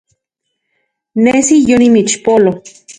Nesi 1.23 1.55
yonimixpolo 1.69 2.51